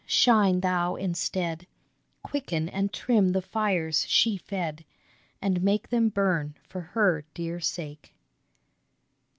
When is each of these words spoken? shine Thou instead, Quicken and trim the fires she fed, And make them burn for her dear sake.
shine 0.07 0.61
Thou 0.61 0.95
instead, 0.95 1.67
Quicken 2.23 2.67
and 2.69 2.91
trim 2.91 3.33
the 3.33 3.41
fires 3.43 4.03
she 4.07 4.35
fed, 4.35 4.83
And 5.43 5.61
make 5.61 5.89
them 5.89 6.09
burn 6.09 6.55
for 6.67 6.81
her 6.81 7.23
dear 7.35 7.59
sake. 7.59 8.11